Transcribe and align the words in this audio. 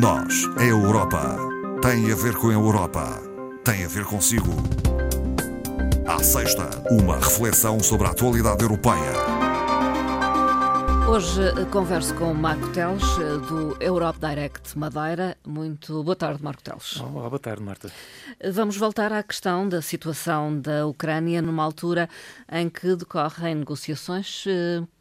Nós, 0.00 0.48
a 0.56 0.64
Europa, 0.64 1.36
tem 1.82 2.10
a 2.10 2.14
ver 2.14 2.34
com 2.36 2.48
a 2.48 2.52
Europa, 2.54 3.20
tem 3.62 3.84
a 3.84 3.88
ver 3.88 4.06
consigo. 4.06 4.50
À 6.06 6.22
sexta, 6.22 6.70
uma 6.90 7.16
reflexão 7.16 7.78
sobre 7.78 8.06
a 8.06 8.10
atualidade 8.10 8.62
europeia. 8.62 9.12
Hoje 11.06 11.42
eh, 11.42 11.64
converso 11.70 12.14
com 12.14 12.32
Marco 12.32 12.70
Teles, 12.70 13.02
eh, 13.18 13.46
do 13.46 13.76
Europe 13.82 14.18
Direct 14.18 14.78
Madeira. 14.78 15.36
Muito 15.46 16.02
boa 16.02 16.16
tarde, 16.16 16.42
Marco 16.42 16.62
Teles. 16.62 16.98
Olá, 16.98 17.28
boa 17.28 17.38
tarde, 17.38 17.62
Marta. 17.62 17.92
Eh, 18.40 18.50
vamos 18.50 18.78
voltar 18.78 19.12
à 19.12 19.22
questão 19.22 19.68
da 19.68 19.82
situação 19.82 20.58
da 20.58 20.86
Ucrânia 20.86 21.42
numa 21.42 21.62
altura 21.62 22.08
em 22.50 22.70
que 22.70 22.96
decorrem 22.96 23.56
negociações 23.56 24.44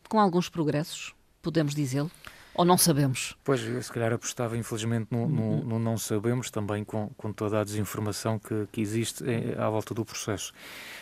com 0.10 0.20
alguns 0.20 0.50
progressos, 0.50 1.14
podemos 1.42 1.74
dizê-lo? 1.74 2.12
Ou 2.54 2.66
não 2.66 2.78
sabemos? 2.78 3.36
Pois, 3.44 3.64
eu 3.64 3.82
se 3.82 3.92
calhar 3.92 4.12
apostava 4.12 4.58
infelizmente 4.58 5.08
no, 5.10 5.28
no, 5.28 5.42
uhum. 5.42 5.64
no 5.64 5.80
não 5.80 5.98
sabemos, 5.98 6.52
também 6.52 6.84
com, 6.84 7.10
com 7.16 7.32
toda 7.32 7.62
a 7.62 7.64
desinformação 7.64 8.38
que, 8.38 8.68
que 8.72 8.82
existe 8.82 9.24
à 9.58 9.70
volta 9.70 9.94
do 9.94 10.04
processo. 10.04 10.52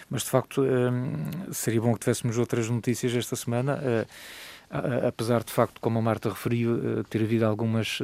Mas 0.10 0.24
de 0.24 0.30
facto 0.30 0.62
um, 0.62 1.52
seria 1.52 1.82
bom 1.82 1.94
que 1.94 2.00
tivéssemos 2.02 2.38
outras 2.38 2.70
notícias 2.70 3.16
esta 3.16 3.36
semana. 3.36 3.80
Uh, 3.82 5.08
apesar 5.08 5.44
de 5.44 5.52
facto, 5.52 5.82
como 5.82 5.98
a 5.98 6.02
Marta 6.02 6.30
referiu, 6.30 6.76
uh, 6.76 7.04
ter 7.06 7.24
havido 7.24 7.44
algumas, 7.48 7.98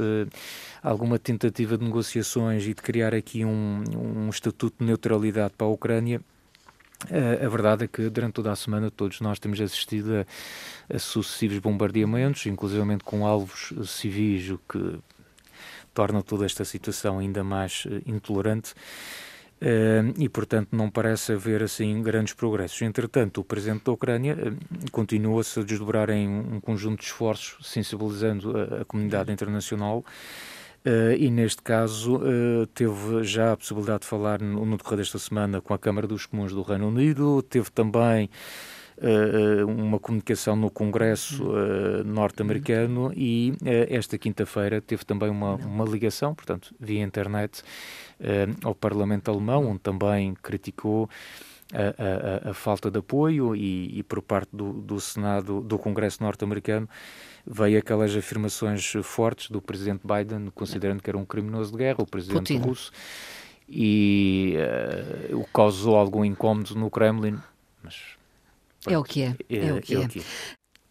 alguma 0.82 1.20
tentativa 1.20 1.77
de 1.77 1.86
negociações 1.86 2.64
e 2.64 2.74
de 2.74 2.82
criar 2.82 3.14
aqui 3.14 3.46
um, 3.46 3.84
um 3.96 4.30
estatuto 4.30 4.77
de 4.80 4.86
neutralidade 4.86 5.54
para 5.55 5.68
a 5.68 5.70
Ucrânia, 5.70 6.20
a 7.44 7.50
verdade 7.50 7.86
é 7.86 7.88
que 7.88 8.09
durante 8.09 8.34
toda 8.34 8.52
a 8.52 8.55
semana 8.55 8.90
todos 8.91 9.22
nós 9.22 9.40
temos 9.40 9.59
assistido 9.62 10.26
a, 10.90 10.96
a 10.96 11.00
sucessivos 11.00 11.59
bombardeamentos, 11.59 12.46
inclusive 12.46 12.84
com 13.04 13.26
alvos 13.26 13.73
civis, 13.86 14.50
o 14.50 14.59
que 14.70 15.00
torna 15.96 16.21
toda 16.21 16.46
esta 16.46 16.65
situação 16.65 17.18
ainda 17.18 17.43
mais 17.43 17.85
uh, 17.85 18.02
intolerante. 18.05 18.74
Uh, 19.62 20.13
e, 20.20 20.27
portanto, 20.27 20.68
não 20.74 20.91
parece 20.91 21.32
haver 21.32 21.63
assim 21.63 22.04
grandes 22.04 22.34
progressos. 22.34 22.82
Entretanto, 22.82 23.40
o 23.40 23.43
presidente 23.43 23.85
da 23.85 23.93
Ucrânia 23.93 24.35
uh, 24.35 24.91
continua-se 24.91 25.62
a 25.62 25.63
desdobrar 25.63 26.10
em 26.10 26.27
um 26.27 26.60
conjunto 26.60 26.99
de 26.99 27.05
esforços, 27.05 27.65
sensibilizando 27.65 28.55
a, 28.58 28.82
a 28.82 28.85
comunidade 28.85 29.32
internacional 29.32 30.05
Uh, 30.86 31.18
e 31.18 31.32
neste 31.32 31.64
caso 31.64 32.18
uh, 32.18 32.68
teve 32.68 33.24
já 33.24 33.54
a 33.54 33.58
possibilidade 33.58 34.02
de 34.02 34.05
falar 34.05 34.40
no, 34.40 34.64
no 34.64 34.78
decorrer 34.78 35.00
desta 35.00 35.18
semana 35.18 35.60
com 35.60 35.74
a 35.74 35.80
Câmara 35.80 36.05
dos 36.05 36.27
Comuns 36.27 36.54
do 36.54 36.62
Reino 36.62 36.90
Unido, 36.90 37.42
teve 37.42 37.72
também 37.72 38.30
uh, 39.00 39.66
uma 39.66 39.98
comunicação 40.00 40.55
no 40.55 40.70
Congresso 40.70 41.44
norte-americano 42.05 43.12
e 43.16 43.54
esta 43.90 44.16
quinta-feira 44.16 44.80
teve 44.80 45.04
também 45.04 45.27
uma, 45.27 45.55
uma 45.55 45.86
ligação, 45.86 46.36
portanto, 46.36 46.72
via 46.80 47.02
internet, 47.02 47.64
ao 48.64 48.76
Parlamento 48.76 49.32
Alemão, 49.32 49.72
onde 49.72 49.80
também 49.80 50.36
criticou 50.36 51.10
a, 51.76 52.48
a, 52.48 52.51
a 52.51 52.54
falta 52.54 52.90
de 52.90 52.99
apoio 52.99 53.55
e, 53.55 53.99
e 53.99 54.04
por 54.04 54.21
parte 54.21 54.49
do, 54.54 54.73
do 54.73 54.99
Senado, 54.99 55.62
do 55.62 55.77
Congresso 55.77 56.23
norte-americano, 56.23 56.87
veio 57.45 57.77
aquelas 57.77 58.15
afirmações 58.15 58.93
fortes 59.04 59.49
do 59.49 59.62
presidente 59.62 60.01
Biden, 60.05 60.49
considerando 60.55 61.03
que 61.03 61.09
era 61.09 61.18
um 61.18 61.26
criminoso 61.26 61.71
de 61.71 61.77
guerra, 61.77 61.98
o 61.99 62.07
presidente 62.07 62.53
Putin. 62.53 62.57
russo, 62.57 62.91
e 63.68 64.56
uh, 65.31 65.38
o 65.40 65.46
causou 65.46 65.96
algum 65.96 66.23
incómodo 66.23 66.75
no 66.75 66.90
Kremlin, 66.90 67.38
mas 67.84 68.16
é 68.88 68.97
o 68.97 69.03
que 69.03 69.23
é. 69.23 69.35
É, 69.50 69.68
é, 69.68 69.73
o, 69.73 69.81
que 69.81 69.96
é. 69.96 69.97
é. 69.97 70.06
o 70.06 70.09
que 70.09 70.19
é. 70.19 70.23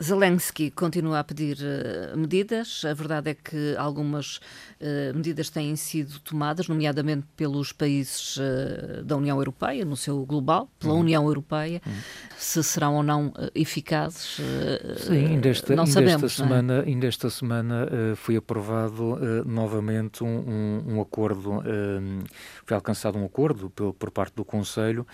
Zelensky 0.05 0.71
continua 0.71 1.21
a 1.21 1.25
pedir 1.25 1.57
uh, 1.57 2.17
medidas. 2.17 2.85
A 2.85 2.93
verdade 2.93 3.31
é 3.31 3.35
que 3.35 3.75
algumas 3.79 4.37
uh, 4.37 5.15
medidas 5.15 5.49
têm 5.49 5.75
sido 5.77 6.19
tomadas, 6.21 6.69
nomeadamente 6.69 7.27
pelos 7.35 7.73
países 7.73 8.37
uh, 8.37 9.03
da 9.03 9.17
União 9.17 9.39
Europeia, 9.39 9.85
no 9.85 9.97
seu 9.97 10.25
global, 10.27 10.69
pela 10.79 10.93
uhum. 10.93 11.01
União 11.01 11.27
Europeia. 11.27 11.81
Uhum. 11.87 11.93
Se 12.37 12.63
serão 12.63 12.97
ou 12.97 13.03
não 13.03 13.33
eficazes, 13.55 14.39
Sim, 14.99 15.27
ainda 15.27 15.49
esta, 15.49 15.75
não 15.75 15.85
ainda 15.85 15.93
sabemos. 15.95 16.25
Esta 16.25 16.43
é? 16.43 16.47
semana, 16.47 16.83
ainda 16.83 17.07
esta 17.07 17.31
semana 17.31 17.89
foi 18.17 18.37
aprovado 18.37 19.19
novamente 19.47 20.23
um, 20.23 20.27
um, 20.27 20.95
um 20.95 21.01
acordo, 21.01 21.63
foi 22.67 22.75
alcançado 22.75 23.17
um 23.17 23.25
acordo 23.25 23.71
por, 23.71 23.95
por 23.95 24.11
parte 24.11 24.35
do 24.35 24.45
Conselho, 24.45 25.07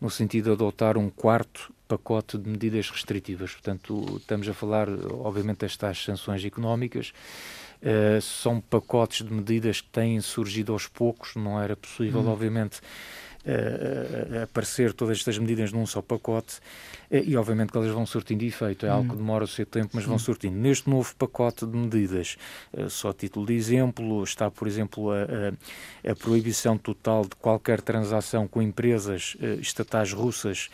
no 0.00 0.10
sentido 0.10 0.46
de 0.46 0.52
adotar 0.52 0.96
um 0.96 1.10
quarto 1.10 1.72
pacote 1.88 2.36
de 2.38 2.48
medidas 2.48 2.90
restritivas. 2.90 3.52
Portanto, 3.52 4.18
estamos 4.18 4.48
a 4.48 4.54
falar, 4.54 4.88
obviamente, 5.10 5.60
destas 5.60 6.04
sanções 6.04 6.44
económicas. 6.44 7.12
Uh, 7.80 8.20
são 8.20 8.60
pacotes 8.60 9.24
de 9.24 9.32
medidas 9.32 9.80
que 9.80 9.88
têm 9.88 10.20
surgido 10.20 10.72
aos 10.72 10.86
poucos, 10.88 11.36
não 11.36 11.60
era 11.60 11.76
possível, 11.76 12.20
hum. 12.20 12.28
obviamente, 12.28 12.80
uh, 13.48 14.42
aparecer 14.42 14.92
todas 14.92 15.18
estas 15.18 15.38
medidas 15.38 15.72
num 15.72 15.86
só 15.86 16.02
pacote 16.02 16.56
uh, 17.10 17.16
e, 17.16 17.36
obviamente, 17.36 17.72
que 17.72 17.78
elas 17.78 17.90
vão 17.90 18.04
surtindo 18.06 18.44
efeito. 18.44 18.86
É 18.86 18.90
hum. 18.90 18.96
algo 18.96 19.10
que 19.10 19.16
demora 19.16 19.44
o 19.44 19.48
seu 19.48 19.64
tempo, 19.66 19.90
mas 19.94 20.04
Sim. 20.04 20.10
vão 20.10 20.18
surtindo. 20.18 20.56
Neste 20.56 20.88
novo 20.88 21.14
pacote 21.16 21.66
de 21.66 21.76
medidas, 21.76 22.36
só 22.88 23.10
a 23.10 23.14
título 23.14 23.46
de 23.46 23.54
exemplo, 23.54 24.22
está, 24.22 24.50
por 24.50 24.68
exemplo, 24.68 25.10
a, 25.10 25.22
a, 25.22 26.12
a 26.12 26.14
proibição 26.14 26.76
total 26.76 27.22
de 27.22 27.36
qualquer 27.36 27.80
transação 27.80 28.46
com 28.46 28.60
empresas 28.60 29.36
estatais 29.60 30.12
russas 30.12 30.68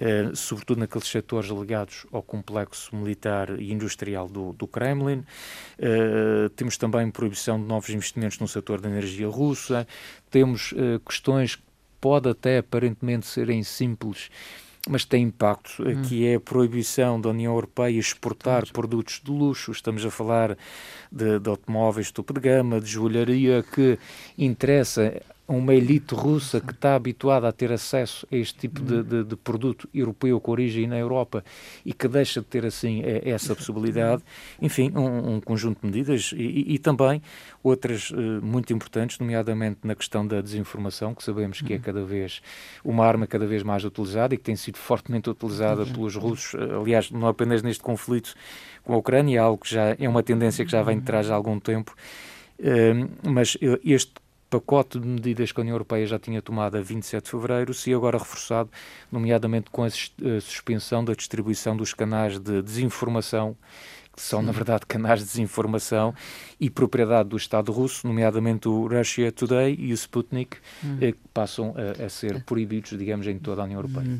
eh, 0.00 0.30
sobretudo 0.34 0.78
naqueles 0.78 1.06
setores 1.06 1.50
ligados 1.50 2.06
ao 2.10 2.22
complexo 2.22 2.96
militar 2.96 3.60
e 3.60 3.70
industrial 3.70 4.28
do, 4.28 4.54
do 4.54 4.66
Kremlin. 4.66 5.22
Eh, 5.78 6.48
temos 6.56 6.78
também 6.78 7.10
proibição 7.10 7.60
de 7.60 7.66
novos 7.66 7.90
investimentos 7.90 8.38
no 8.38 8.48
setor 8.48 8.80
da 8.80 8.88
energia 8.88 9.28
russa. 9.28 9.86
Temos 10.30 10.72
eh, 10.74 10.98
questões 11.04 11.58
que 12.00 12.08
podem 12.08 12.32
até 12.32 12.58
aparentemente 12.58 13.26
serem 13.26 13.62
simples, 13.62 14.30
mas 14.88 15.04
tem 15.04 15.24
impacto, 15.24 15.82
hum. 15.82 16.02
que 16.02 16.26
é 16.26 16.36
a 16.36 16.40
proibição 16.40 17.20
da 17.20 17.28
União 17.28 17.52
Europeia 17.52 17.98
exportar 17.98 18.66
produtos 18.72 19.20
de 19.22 19.30
luxo. 19.30 19.70
Estamos 19.70 20.04
a 20.06 20.10
falar 20.10 20.56
de, 21.12 21.38
de 21.38 21.50
automóveis 21.50 22.06
de 22.06 22.14
topo 22.14 22.32
de 22.32 22.40
gama, 22.40 22.80
de 22.80 22.90
joalharia, 22.90 23.62
que 23.62 23.98
interessa 24.38 25.20
uma 25.56 25.74
elite 25.74 26.14
russa 26.14 26.60
que 26.60 26.72
está 26.72 26.94
habituada 26.94 27.48
a 27.48 27.52
ter 27.52 27.72
acesso 27.72 28.26
a 28.30 28.36
este 28.36 28.56
tipo 28.56 28.80
de, 28.80 29.02
de, 29.02 29.24
de, 29.24 29.36
produto 29.36 29.88
europeu 29.92 30.40
com 30.40 30.52
origem 30.52 30.86
na 30.86 30.96
Europa 30.96 31.44
e 31.84 31.92
que 31.92 32.06
deixa 32.06 32.40
de 32.40 32.46
ter 32.46 32.64
assim 32.64 33.02
é, 33.02 33.28
essa 33.28 33.54
possibilidade. 33.54 34.22
Enfim, 34.62 34.92
um, 34.94 35.34
um 35.34 35.40
conjunto 35.40 35.80
de 35.80 35.86
medidas 35.86 36.32
e, 36.36 36.74
e 36.74 36.78
também 36.78 37.20
outras 37.64 38.10
uh, 38.10 38.16
muito 38.40 38.72
importantes, 38.72 39.18
nomeadamente 39.18 39.80
na 39.82 39.96
questão 39.96 40.24
da 40.24 40.40
desinformação, 40.40 41.14
que 41.14 41.24
sabemos 41.24 41.60
que 41.60 41.74
é 41.74 41.78
cada 41.78 42.04
vez 42.04 42.40
uma 42.84 43.04
arma 43.04 43.26
cada 43.26 43.46
vez 43.46 43.64
mais 43.64 43.84
utilizada 43.84 44.34
e 44.34 44.38
que 44.38 44.44
tem 44.44 44.54
sido 44.54 44.78
fortemente 44.78 45.28
utilizada 45.28 45.84
pelos 45.84 46.14
russos, 46.14 46.54
eh, 46.54 46.74
aliás, 46.74 47.10
não 47.10 47.26
apenas 47.26 47.62
neste 47.62 47.82
conflito 47.82 48.34
com 48.84 48.94
a 48.94 48.96
Ucrânia, 48.96 49.36
é 49.36 49.38
algo 49.40 49.62
que 49.62 49.74
já 49.74 49.96
é 49.98 50.08
uma 50.08 50.22
tendência 50.22 50.64
que 50.64 50.70
já 50.70 50.82
vem 50.82 50.98
de 50.98 51.04
trás 51.04 51.30
há 51.30 51.34
algum 51.34 51.58
tempo. 51.58 51.94
Uh, 52.58 53.10
mas 53.28 53.56
este 53.84 54.12
pacote 54.50 54.98
de 54.98 55.06
medidas 55.06 55.52
que 55.52 55.60
a 55.60 55.62
União 55.62 55.74
Europeia 55.74 56.04
já 56.06 56.18
tinha 56.18 56.42
tomado 56.42 56.76
a 56.76 56.80
27 56.80 57.24
de 57.24 57.30
fevereiro, 57.30 57.72
se 57.72 57.94
agora 57.94 58.18
reforçado, 58.18 58.68
nomeadamente 59.10 59.70
com 59.70 59.84
a 59.84 59.90
suspensão 60.40 61.04
da 61.04 61.14
distribuição 61.14 61.76
dos 61.76 61.94
canais 61.94 62.38
de 62.38 62.60
desinformação 62.60 63.56
que 64.20 64.26
são, 64.26 64.42
na 64.42 64.52
verdade, 64.52 64.84
canais 64.86 65.20
de 65.20 65.26
desinformação 65.26 66.14
e 66.60 66.68
propriedade 66.68 67.28
do 67.30 67.36
Estado 67.36 67.72
russo, 67.72 68.06
nomeadamente 68.06 68.68
o 68.68 68.86
Russia 68.86 69.32
Today 69.32 69.74
e 69.78 69.92
o 69.92 69.94
Sputnik, 69.94 70.58
hum. 70.84 70.98
Eh, 71.00 71.12
que 71.12 71.28
passam 71.32 71.74
a, 71.76 72.04
a, 72.04 72.08
ser 72.08 72.42
proibidos, 72.44 72.90
digamos, 72.98 73.26
em 73.26 73.38
toda 73.38 73.62
a 73.62 73.64
União 73.64 73.78
Europeia. 73.78 74.10
Hum. 74.10 74.18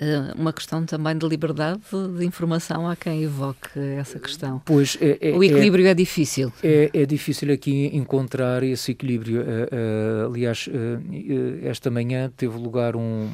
Eh, 0.00 0.32
uma 0.34 0.50
questão 0.50 0.86
também 0.86 1.16
de 1.16 1.28
liberdade 1.28 1.78
de 2.16 2.24
informação 2.24 2.88
a 2.88 2.96
quem 2.96 3.22
evoque 3.22 3.78
essa 3.98 4.18
questão. 4.18 4.62
Pois 4.64 4.96
é, 4.98 5.18
é, 5.20 5.32
o 5.32 5.44
equilíbrio 5.44 5.86
é, 5.86 5.90
é 5.90 5.94
difícil. 5.94 6.50
É, 6.64 6.90
é, 6.94 7.04
difícil 7.04 7.52
aqui 7.52 7.90
encontrar 7.92 8.62
esse 8.62 8.92
equilíbrio. 8.92 9.42
Uh, 9.42 9.44
uh, 9.44 10.26
aliás, 10.30 10.66
esta 11.62 11.90
manhã 11.90 12.32
teve 12.34 12.56
lugar 12.56 12.96
um 12.96 13.28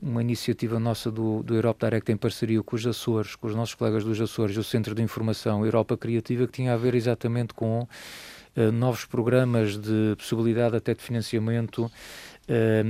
uma 0.00 0.22
iniciativa 0.22 0.78
nossa 0.78 1.10
do, 1.10 1.42
do 1.42 1.56
Europe 1.56 1.84
Direct 1.84 2.12
em 2.12 2.16
parceria 2.16 2.62
com 2.62 2.76
os 2.76 2.86
Açores, 2.86 3.34
com 3.34 3.48
os 3.48 3.54
nossos 3.54 3.74
colegas 3.74 4.04
dos 4.04 4.20
Açores, 4.20 4.56
o 4.56 4.62
Centro 4.62 4.94
de 4.94 5.02
Informação 5.02 5.64
Europa 5.64 5.96
Criativa, 5.96 6.46
que 6.46 6.52
tinha 6.52 6.74
a 6.74 6.76
ver 6.76 6.94
exatamente 6.94 7.52
com 7.54 7.80
uh, 7.80 8.72
novos 8.72 9.04
programas 9.04 9.76
de 9.76 10.14
possibilidade 10.16 10.76
até 10.76 10.94
de 10.94 11.02
financiamento 11.02 11.90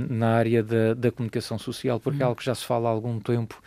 na 0.09 0.35
área 0.35 0.61
da, 0.61 0.93
da 0.93 1.11
comunicação 1.11 1.57
social, 1.57 1.99
porque 1.99 2.21
é 2.21 2.25
algo 2.25 2.37
que 2.37 2.45
já 2.45 2.53
se 2.53 2.65
fala 2.65 2.89
há 2.89 2.91
algum 2.91 3.19
tempo 3.19 3.61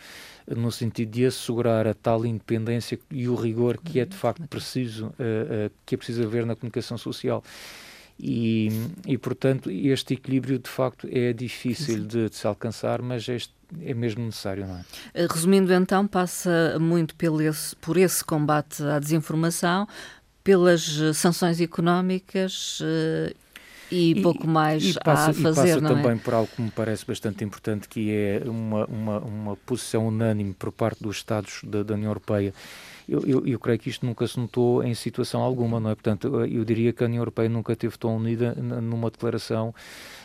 no 0.55 0.71
sentido 0.71 1.11
de 1.11 1.25
assegurar 1.25 1.87
a 1.87 1.93
tal 1.93 2.25
independência 2.25 2.99
e 3.11 3.27
o 3.27 3.35
rigor 3.35 3.77
que 3.77 3.99
é 3.99 4.05
de 4.05 4.15
facto 4.15 4.47
preciso, 4.47 5.07
uh, 5.07 5.09
uh, 5.09 5.71
que 5.85 5.95
é 5.95 5.97
preciso 5.97 6.23
haver 6.23 6.45
na 6.45 6.55
comunicação 6.55 6.97
social. 6.97 7.43
E, 8.21 8.69
e, 9.07 9.17
portanto, 9.17 9.71
este 9.71 10.15
equilíbrio 10.15 10.59
de 10.59 10.69
facto 10.69 11.07
é 11.09 11.31
difícil 11.31 12.03
de, 12.05 12.29
de 12.29 12.35
se 12.35 12.45
alcançar, 12.45 13.01
mas 13.01 13.29
este 13.29 13.53
é 13.81 13.93
mesmo 13.93 14.25
necessário, 14.25 14.67
não 14.67 14.75
é? 14.75 15.25
Resumindo, 15.31 15.71
então, 15.71 16.05
passa 16.05 16.77
muito 16.81 17.15
por 17.15 17.41
esse, 17.41 17.73
por 17.77 17.95
esse 17.95 18.21
combate 18.25 18.83
à 18.83 18.99
desinformação, 18.99 19.87
pelas 20.43 20.81
sanções 21.13 21.61
económicas 21.61 22.81
e, 23.91 24.11
e, 24.11 24.21
pouco 24.21 24.47
mais 24.47 24.83
e 24.83 24.93
passa, 25.03 25.31
a 25.31 25.33
fazer, 25.33 25.69
e 25.69 25.73
passa 25.73 25.81
não 25.81 25.91
é? 25.91 26.01
também 26.01 26.17
por 26.17 26.33
algo 26.33 26.49
que 26.55 26.61
me 26.61 26.71
parece 26.71 27.05
bastante 27.05 27.43
importante, 27.43 27.87
que 27.87 28.11
é 28.11 28.41
uma, 28.45 28.85
uma, 28.85 29.19
uma 29.19 29.55
posição 29.57 30.07
unânime 30.07 30.53
por 30.53 30.71
parte 30.71 31.03
dos 31.03 31.17
Estados 31.17 31.61
da, 31.63 31.83
da 31.83 31.93
União 31.93 32.09
Europeia 32.09 32.53
eu, 33.09 33.23
eu, 33.25 33.47
eu, 33.47 33.59
creio 33.59 33.79
que 33.79 33.89
isto 33.89 34.05
nunca 34.05 34.27
se 34.27 34.39
notou 34.39 34.83
em 34.83 34.93
situação 34.93 35.41
alguma, 35.41 35.79
não 35.79 35.89
é? 35.89 35.95
Portanto, 35.95 36.45
eu 36.45 36.63
diria 36.63 36.93
que 36.93 37.03
a 37.03 37.07
União 37.07 37.21
Europeia 37.21 37.49
nunca 37.49 37.75
teve 37.75 37.97
tão 37.97 38.15
unida 38.15 38.53
numa 38.53 39.09
declaração 39.09 39.73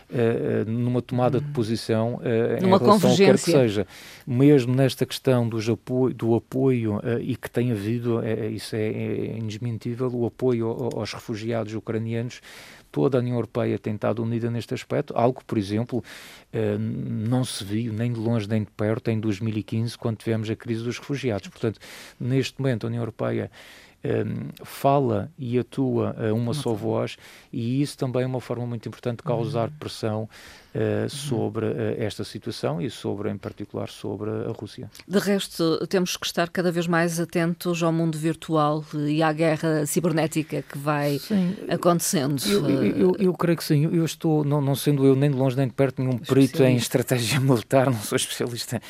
Uh, 0.05 0.71
numa 0.71 1.01
tomada 1.01 1.41
de 1.41 1.47
hum. 1.47 1.53
posição 1.55 2.17
uh, 2.17 2.63
numa 2.63 2.77
em 2.77 2.79
relação 2.79 3.11
ao 3.11 3.17
que 3.17 3.25
quer 3.25 3.35
que 3.37 3.51
seja. 3.51 3.87
Mesmo 4.27 4.75
nesta 4.75 5.07
questão 5.07 5.49
dos 5.49 5.67
apoio, 5.67 6.15
do 6.15 6.35
apoio, 6.35 6.97
uh, 6.99 7.19
e 7.21 7.35
que 7.35 7.51
tem 7.51 7.73
havido, 7.73 8.21
isso 8.53 8.77
é, 8.77 8.87
é 8.87 9.39
indesmentível, 9.39 10.11
o 10.15 10.27
apoio 10.27 10.69
aos 10.95 11.15
refugiados 11.15 11.75
ucranianos 11.75 12.43
toda 12.95 13.19
a 13.19 13.21
União 13.21 13.35
Europeia 13.35 13.77
tem 13.77 13.97
estado 13.97 14.23
unida 14.23 14.49
neste 14.49 14.73
aspecto, 14.73 15.13
algo 15.17 15.41
que, 15.41 15.45
por 15.45 15.59
exemplo, 15.59 16.03
eh, 16.53 16.79
não 16.79 17.45
se 17.45 17.65
viu 17.65 17.93
nem 17.93 18.13
de 18.13 18.21
longe 18.21 18.49
nem 18.49 18.63
de 18.63 18.71
perto 18.71 19.11
em 19.11 19.19
2015, 19.19 19.99
quando 19.99 20.19
tivemos 20.19 20.49
a 20.49 20.55
crise 20.55 20.85
dos 20.85 20.97
refugiados. 21.01 21.49
Portanto, 21.49 21.81
neste 22.21 22.57
momento, 22.61 22.87
a 22.87 22.87
União 22.87 23.03
Europeia 23.03 23.51
um, 24.05 24.65
fala 24.65 25.31
e 25.39 25.59
atua 25.59 26.15
a 26.19 26.33
uma 26.33 26.53
só 26.53 26.75
voz 26.75 27.17
e 27.53 27.81
isso 27.81 27.97
também 27.97 28.23
é 28.23 28.27
uma 28.27 28.41
forma 28.41 28.67
muito 28.67 28.87
importante 28.87 29.19
de 29.19 29.23
causar 29.23 29.69
uhum. 29.69 29.75
pressão 29.79 30.29
uh, 30.75 31.09
sobre 31.09 31.67
uh, 31.67 31.95
esta 31.99 32.23
situação 32.23 32.83
e 32.83 32.91
sobre, 32.91 33.31
em 33.31 33.39
particular, 33.39 33.89
sobre 33.89 34.31
a 34.31 34.53
Rússia. 34.53 34.91
De 35.09 35.19
resto, 35.19 35.87
temos 35.87 36.17
que 36.17 36.27
estar 36.27 36.51
cada 36.51 36.71
vez 36.71 36.87
mais 36.87 37.19
atentos 37.19 37.83
ao 37.83 37.93
mundo 37.93 38.19
virtual 38.19 38.85
e 39.09 39.23
à 39.23 39.33
guerra 39.33 39.87
cibernética 39.87 40.63
que 40.63 40.77
vai 40.77 41.19
sim. 41.19 41.57
acontecendo. 41.69 42.43
Eu, 42.47 42.69
eu, 42.69 42.85
eu, 42.85 43.17
eu, 43.19 43.35
creio 43.35 43.57
que 43.57 43.65
sim. 43.65 43.85
Eu 43.85 44.05
estou, 44.05 44.45
não, 44.45 44.61
não 44.61 44.75
sendo 44.75 45.07
eu 45.07 45.17
nem 45.17 45.31
de 45.31 45.37
longe 45.37 45.57
nem 45.57 45.67
de 45.67 45.73
perto 45.73 46.03
nenhum 46.03 46.19
perito 46.19 46.63
em 46.63 46.77
estratégia 46.77 47.41
militar, 47.41 47.87
não 47.87 48.01
sou 48.01 48.17
especialista 48.17 48.81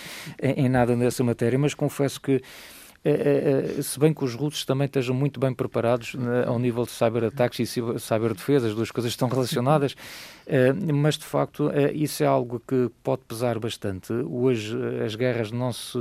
em, 0.43 0.64
em 0.64 0.69
nada 0.69 0.96
nessa 0.96 1.22
matéria, 1.22 1.58
mas 1.58 1.75
confesso 1.75 2.20
que 2.20 2.43
é, 3.05 3.11
é, 3.11 3.79
é, 3.79 3.83
se 3.83 3.99
bem 3.99 4.15
que 4.15 4.25
os 4.25 4.35
russos 4.35 4.65
também 4.65 4.87
estejam 4.87 5.15
muito 5.15 5.39
bem 5.39 5.53
preparados 5.53 6.15
né, 6.15 6.45
ao 6.47 6.59
nível 6.59 6.85
de 6.85 6.91
cyberataques 6.91 7.77
e 7.77 8.01
cyberdefesa, 8.01 8.69
as 8.69 8.75
duas 8.75 8.91
coisas 8.91 9.12
estão 9.12 9.29
relacionadas, 9.29 9.95
mas 10.95 11.19
de 11.19 11.25
facto 11.25 11.71
isso 11.93 12.23
é 12.23 12.27
algo 12.27 12.62
que 12.67 12.91
pode 13.03 13.23
pesar 13.29 13.59
bastante. 13.59 14.12
Hoje 14.12 14.75
as 15.05 15.15
guerras 15.15 15.51
não 15.51 15.73
se 15.73 15.99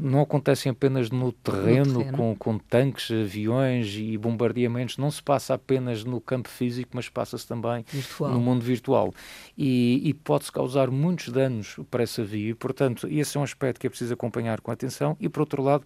não 0.00 0.20
acontecem 0.20 0.70
apenas 0.70 1.10
no 1.10 1.30
terreno, 1.32 1.92
no 1.92 1.98
terreno, 1.98 2.16
Com, 2.16 2.36
com 2.36 2.58
tanques, 2.58 3.10
aviões 3.10 3.94
e 3.96 4.16
bombardeamentos, 4.16 4.96
não 4.96 5.10
se 5.10 5.22
passa 5.22 5.54
apenas 5.54 6.04
no 6.04 6.20
campo 6.20 6.48
físico, 6.48 6.90
mas 6.94 7.08
passa-se 7.08 7.46
também 7.46 7.84
virtual. 7.88 8.30
no 8.30 8.40
mundo 8.40 8.62
virtual. 8.62 9.14
E, 9.56 10.00
e 10.04 10.14
pode-se 10.14 10.50
causar 10.50 10.90
muitos 10.90 11.28
danos 11.28 11.76
para 11.90 12.02
essa 12.02 12.24
via, 12.24 12.54
portanto, 12.56 13.06
esse 13.10 13.36
é 13.36 13.40
um 13.40 13.44
aspecto 13.44 13.80
que 13.80 13.86
é 13.86 13.90
preciso 13.90 14.14
acompanhar 14.14 14.60
com 14.60 14.70
atenção. 14.70 15.16
E, 15.20 15.28
por 15.28 15.40
outro 15.40 15.62
lado, 15.62 15.84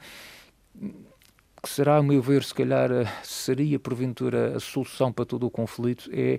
que 1.63 1.69
será, 1.69 1.97
a 1.97 2.03
meu 2.03 2.23
ver, 2.23 2.45
se 2.45 2.55
calhar 2.55 2.91
eh, 2.91 3.07
seria 3.23 3.79
porventura 3.79 4.57
a 4.57 4.61
solução 4.61 5.13
para 5.13 5.25
todo 5.25 5.47
o 5.47 5.51
conflito, 5.51 6.09
é 6.13 6.39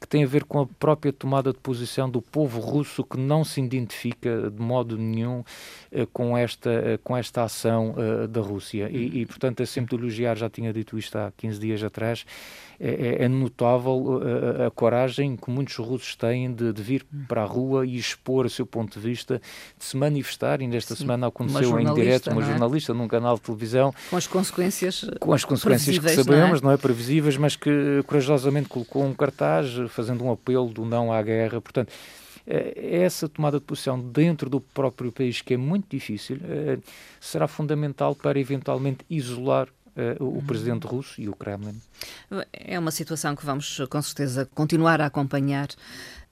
que 0.00 0.06
tem 0.06 0.24
a 0.24 0.26
ver 0.26 0.44
com 0.44 0.60
a 0.60 0.66
própria 0.66 1.12
tomada 1.12 1.52
de 1.52 1.58
posição 1.58 2.08
do 2.08 2.20
povo 2.20 2.60
russo 2.60 3.02
que 3.02 3.18
não 3.18 3.44
se 3.44 3.60
identifica 3.60 4.50
de 4.50 4.60
modo 4.60 4.98
nenhum 4.98 5.42
eh, 5.90 6.06
com 6.12 6.36
esta, 6.36 6.70
eh, 6.70 6.98
com 7.02 7.16
esta 7.16 7.44
ação 7.44 7.94
da 8.28 8.40
Rússia. 8.40 8.88
E, 8.90 9.22
e, 9.22 9.26
portanto, 9.26 9.60
é 9.60 9.66
sempre 9.66 9.96
de 9.96 10.02
elogiar, 10.02 10.36
já 10.36 10.48
tinha 10.48 10.72
dito 10.72 10.98
isto 10.98 11.16
há 11.16 11.32
15 11.36 11.58
dias 11.58 11.82
atrás, 11.82 12.24
é, 12.80 13.22
é, 13.22 13.24
é 13.24 13.28
notável 13.28 14.20
a, 14.62 14.66
a, 14.66 14.70
coragem 14.70 15.36
que 15.36 15.50
muitos 15.50 15.74
russos 15.76 16.14
têm 16.14 16.52
de, 16.52 16.72
de, 16.72 16.80
vir 16.80 17.04
para 17.26 17.42
a 17.42 17.44
rua 17.44 17.84
e 17.84 17.96
expor 17.96 18.46
o 18.46 18.50
seu 18.50 18.64
ponto 18.64 19.00
de 19.00 19.04
vista, 19.04 19.42
de 19.76 19.84
se 19.84 19.96
manifestar. 19.96 20.62
E 20.62 20.66
nesta 20.68 20.94
semana 20.94 21.26
aconteceu 21.26 21.78
em 21.80 21.92
direto 21.92 22.30
uma 22.30 22.42
é? 22.42 22.46
jornalista 22.46 22.94
num 22.94 23.08
canal 23.08 23.34
de 23.34 23.42
televisão. 23.42 23.92
Com 24.08 24.16
as 24.16 24.28
consequências. 24.28 24.57
Com 25.18 25.32
as 25.32 25.44
consequências 25.44 25.98
que 25.98 26.08
sabemos, 26.10 26.60
não 26.60 26.70
é? 26.70 26.72
não 26.72 26.74
é? 26.74 26.76
Previsíveis, 26.76 27.36
mas 27.36 27.56
que 27.56 28.02
corajosamente 28.06 28.68
colocou 28.68 29.04
um 29.04 29.14
cartaz 29.14 29.68
fazendo 29.88 30.24
um 30.24 30.32
apelo 30.32 30.68
do 30.68 30.84
não 30.84 31.12
à 31.12 31.22
guerra. 31.22 31.60
Portanto, 31.60 31.92
eh, 32.46 33.02
essa 33.02 33.28
tomada 33.28 33.58
de 33.58 33.64
posição 33.64 34.00
dentro 34.00 34.48
do 34.48 34.60
próprio 34.60 35.12
país, 35.12 35.42
que 35.42 35.54
é 35.54 35.56
muito 35.56 35.86
difícil, 35.90 36.38
eh, 36.42 36.78
será 37.20 37.46
fundamental 37.46 38.14
para 38.14 38.38
eventualmente 38.38 39.04
isolar 39.10 39.68
uh, 39.96 40.38
o 40.38 40.42
presidente 40.42 40.86
russo 40.86 41.20
e 41.20 41.28
o 41.28 41.34
Kremlin. 41.34 41.80
É 42.52 42.78
uma 42.78 42.90
situação 42.90 43.34
que 43.34 43.44
vamos 43.44 43.82
com 43.90 44.00
certeza 44.00 44.48
continuar 44.54 45.00
a 45.00 45.06
acompanhar 45.06 45.68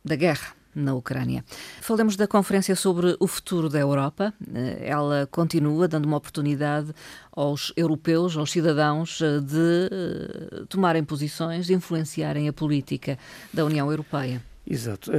da 0.04 0.16
guerra 0.16 0.54
na 0.76 0.94
Ucrânia. 0.94 1.42
Falamos 1.80 2.16
da 2.16 2.26
conferência 2.26 2.76
sobre 2.76 3.16
o 3.18 3.26
futuro 3.26 3.68
da 3.68 3.78
Europa. 3.78 4.32
Eh, 4.54 4.88
ela 4.88 5.26
continua 5.30 5.88
dando 5.88 6.04
uma 6.04 6.18
oportunidade 6.18 6.92
aos 7.32 7.72
europeus, 7.76 8.36
aos 8.36 8.52
cidadãos, 8.52 9.20
eh, 9.22 9.40
de 9.40 10.66
tomarem 10.68 11.02
posições, 11.02 11.66
de 11.66 11.74
influenciarem 11.74 12.48
a 12.48 12.52
política 12.52 13.18
da 13.52 13.64
União 13.64 13.90
Europeia. 13.90 14.42
Exato. 14.68 15.12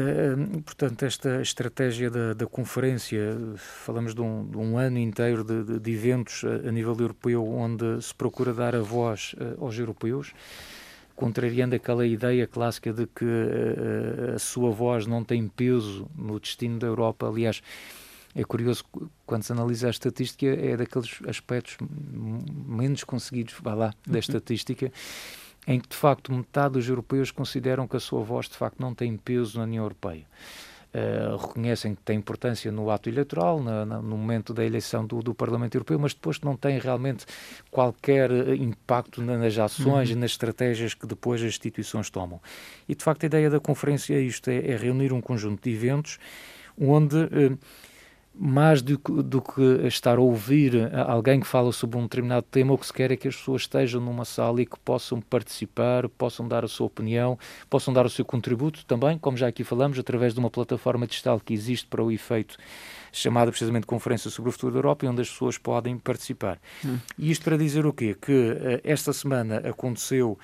Portanto, 0.66 1.04
esta 1.04 1.42
estratégia 1.42 2.12
da, 2.12 2.34
da 2.34 2.46
conferência, 2.46 3.38
falamos 3.56 4.14
de 4.14 4.20
um, 4.20 4.46
de 4.46 4.58
um 4.58 4.78
ano 4.78 5.00
inteiro 5.00 5.42
de, 5.42 5.80
de, 5.80 5.92
eventos 5.92 6.44
a, 6.44 6.70
nível 6.70 6.98
europeu 7.00 7.48
onde 7.48 8.02
se 8.02 8.14
procura 8.14 8.54
dar 8.54 8.76
a 8.76 8.82
voz 8.82 9.34
aos 9.58 9.80
europeus, 9.80 10.34
contrariando 11.18 11.76
aquela 11.76 12.06
ideia 12.06 12.48
clássica 12.48 12.94
de 12.94 13.08
que 13.08 13.26
uh, 13.26 14.36
a 14.36 14.40
sua 14.40 14.70
voz 14.72 15.06
não 15.06 15.24
tem 15.24 15.48
peso 15.48 16.08
no 16.16 16.40
destino 16.40 16.80
da 16.80 16.88
Europa. 16.88 17.28
Aliás, 17.28 17.62
é 18.36 18.44
curioso 18.44 18.86
quando 19.26 19.44
se 19.44 19.52
analisa 19.52 19.88
a 19.88 19.90
estatística, 19.90 20.46
é 20.46 20.78
daqueles 20.78 21.20
aspectos 21.28 21.76
menos 22.66 23.04
conseguidos, 23.04 23.56
vá 23.60 23.74
lá, 23.74 23.94
da 24.06 24.14
uhum. 24.14 24.20
estatística 24.20 24.92
em 25.68 25.82
que 25.82 25.90
de 25.90 25.96
facto 25.96 26.32
metade 26.32 26.76
dos 26.76 26.88
europeus 26.88 27.30
consideram 27.30 27.88
que 27.88 27.98
a 27.98 28.00
sua 28.00 28.24
voz 28.24 28.48
de 28.48 28.56
facto 28.56 28.80
não 28.80 28.94
tem 28.96 29.18
peso 29.18 29.58
na 29.58 29.66
União 29.66 29.84
Europeia. 29.84 30.26
Uh, 30.98 31.36
reconhecem 31.36 31.94
que 31.94 32.02
tem 32.02 32.18
importância 32.18 32.72
no 32.72 32.90
ato 32.90 33.08
eleitoral, 33.08 33.62
na, 33.62 33.86
na, 33.86 34.02
no 34.02 34.18
momento 34.18 34.52
da 34.52 34.66
eleição 34.66 35.06
do, 35.06 35.22
do, 35.22 35.36
Parlamento 35.36 35.76
Europeu, 35.76 36.00
mas 36.00 36.14
depois 36.14 36.42
não 36.42 36.56
tem 36.56 36.80
realmente 36.80 37.24
qualquer 37.70 38.32
uh, 38.32 38.56
impacto 38.56 39.22
nas 39.22 39.58
ações 39.60 40.10
uhum. 40.10 40.16
e 40.16 40.20
nas 40.20 40.32
estratégias 40.32 40.96
que 40.96 41.06
depois 41.06 41.42
as 41.42 41.50
instituições 41.50 42.10
tomam. 42.10 42.42
E 42.90 42.96
de 42.96 43.04
facto 43.04 43.24
a 43.24 43.26
ideia 43.28 43.48
da 43.48 43.60
conferência 43.60 44.16
é 44.16 44.22
isto: 44.22 44.50
é, 44.50 44.72
é 44.72 44.76
reunir 44.76 45.14
um 45.14 45.22
conjunto 45.22 45.62
de 45.62 45.76
eventos 45.76 46.18
onde. 46.80 47.16
Uh, 47.16 47.60
mais 48.40 48.82
do 48.82 49.00
que, 49.00 49.12
do 49.24 49.42
que, 49.42 49.88
estar 49.88 50.18
a 50.18 50.22
ouvir 50.22 50.90
alguém 51.08 51.40
que 51.40 51.48
fala 51.48 51.72
sobre 51.72 51.98
um 51.98 52.04
determinado 52.04 52.46
tema, 52.50 52.74
o 52.74 52.78
que 52.78 52.86
se 52.86 52.94
quer 52.94 53.12
é 53.12 53.16
que 53.16 53.28
as 53.28 53.36
pessoas 53.36 53.64
estejam 53.64 54.00
numa 54.00 54.26
sala 54.26 54.62
e 54.62 54.66
que 54.66 54.78
possam 54.80 55.20
participar, 55.20 56.08
possam 56.10 56.48
dar 56.48 56.64
a 56.64 56.68
sua 56.68 56.88
opinião, 56.88 57.38
possam 57.70 57.94
dar 57.94 58.06
o 58.06 58.10
seu 58.10 58.24
contributo 58.24 58.86
também, 58.86 59.18
como 59.18 59.38
já 59.38 59.48
aqui 59.48 59.64
falamos, 59.64 59.98
através 59.98 60.34
de 60.34 60.40
uma 60.40 60.50
plataforma 60.50 61.08
digital 61.08 61.40
que 61.40 61.54
existe 61.54 61.88
para 61.88 62.04
o 62.04 62.12
efeito, 62.12 62.58
chamada 63.12 63.52
precisamente 63.52 63.88
Conferência 63.88 64.30
sobre 64.30 64.50
o 64.50 64.52
Futuro 64.52 64.74
da 64.74 64.80
Europa, 64.80 65.08
onde 65.08 65.22
as 65.22 65.30
pessoas 65.30 65.58
podem 65.58 65.98
participar. 65.98 66.60
Hum. 66.86 66.98
E 67.18 67.32
isto 67.32 67.44
para 67.44 67.58
dizer 67.58 67.86
o 67.86 67.94
quê? 67.94 68.16
Que 68.20 68.32
uh, 68.32 68.82
esta 68.84 69.12
semana 69.14 69.58
aconteceu 69.58 70.38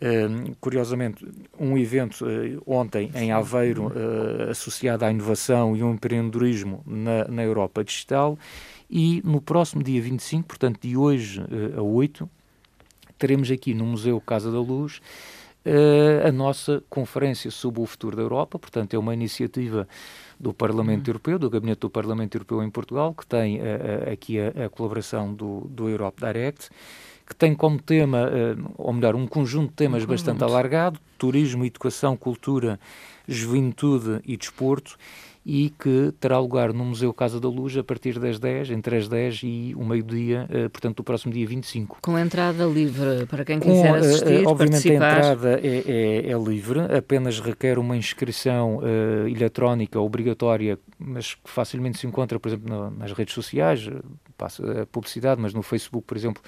Uh, 0.00 0.54
curiosamente, 0.60 1.26
um 1.58 1.76
evento 1.76 2.24
uh, 2.24 2.62
ontem 2.64 3.10
em 3.16 3.32
Aveiro 3.32 3.88
uh, 3.88 4.48
associado 4.48 5.04
à 5.04 5.10
inovação 5.10 5.76
e 5.76 5.82
ao 5.82 5.90
empreendedorismo 5.90 6.84
na, 6.86 7.26
na 7.26 7.42
Europa 7.42 7.82
Digital 7.82 8.38
e 8.88 9.20
no 9.24 9.40
próximo 9.40 9.82
dia 9.82 10.00
25, 10.00 10.46
portanto 10.46 10.78
de 10.80 10.96
hoje 10.96 11.42
a 11.76 11.82
8, 11.82 12.30
teremos 13.18 13.50
aqui 13.50 13.74
no 13.74 13.84
Museu 13.84 14.20
Casa 14.20 14.52
da 14.52 14.60
Luz 14.60 15.00
a 16.24 16.32
nossa 16.32 16.82
conferência 16.88 17.50
sobre 17.50 17.82
o 17.82 17.84
futuro 17.84 18.16
da 18.16 18.22
Europa, 18.22 18.58
portanto 18.58 18.94
é 18.94 18.98
uma 18.98 19.12
iniciativa 19.12 19.86
do 20.40 20.54
Parlamento 20.54 21.08
uhum. 21.08 21.10
Europeu, 21.10 21.38
do 21.38 21.50
Gabinete 21.50 21.80
do 21.80 21.90
Parlamento 21.90 22.36
Europeu 22.36 22.62
em 22.62 22.70
Portugal, 22.70 23.12
que 23.12 23.26
tem 23.26 23.60
aqui 24.10 24.38
a, 24.40 24.64
a, 24.64 24.68
colaboração 24.70 25.34
do, 25.34 25.66
do 25.68 25.90
Europe 25.90 26.24
Direct 26.24 26.70
que 27.28 27.36
tem 27.36 27.54
como 27.54 27.80
tema, 27.80 28.30
eh, 28.32 28.56
ou 28.76 28.92
melhor, 28.92 29.14
um 29.14 29.26
conjunto 29.26 29.68
de 29.68 29.74
temas 29.74 30.04
um 30.04 30.06
bastante 30.06 30.42
alargado: 30.42 30.98
turismo, 31.18 31.64
educação, 31.64 32.16
cultura, 32.16 32.80
juventude 33.26 34.20
e 34.24 34.36
desporto 34.36 34.96
e 35.44 35.70
que 35.78 36.12
terá 36.20 36.38
lugar 36.38 36.74
no 36.74 36.84
Museu 36.84 37.12
Casa 37.14 37.40
da 37.40 37.48
Luz 37.48 37.74
a 37.76 37.82
partir 37.82 38.18
das 38.18 38.38
10, 38.38 38.70
entre 38.70 38.96
as 38.96 39.08
10 39.08 39.40
e 39.44 39.74
o 39.74 39.82
meio-dia, 39.82 40.46
uh, 40.50 40.68
portanto, 40.68 41.00
o 41.00 41.02
próximo 41.02 41.32
dia 41.32 41.46
25. 41.46 42.00
Com 42.02 42.18
entrada 42.18 42.66
livre 42.66 43.24
para 43.24 43.46
quem 43.46 43.58
quiser 43.58 43.94
eh, 43.94 43.98
assistir, 43.98 44.46
Obviamente 44.46 44.72
participar. 44.72 45.06
a 45.06 45.18
entrada 45.18 45.60
é, 45.62 45.84
é, 45.86 46.30
é, 46.30 46.38
livre, 46.38 46.80
apenas 46.94 47.40
requer 47.40 47.78
uma 47.78 47.96
inscrição 47.96 48.76
uh, 48.76 49.26
eletrónica 49.26 49.98
obrigatória, 49.98 50.78
mas 50.98 51.34
que 51.34 51.48
facilmente 51.48 51.96
se 51.96 52.06
encontra, 52.06 52.38
por 52.38 52.48
exemplo, 52.48 52.90
nas 52.90 53.12
redes 53.12 53.32
sociais, 53.32 53.88
passo 54.38 54.62
a 54.64 54.86
publicidade, 54.86 55.40
mas 55.40 55.52
no 55.52 55.62
Facebook, 55.62 56.06
por 56.06 56.16
exemplo, 56.16 56.42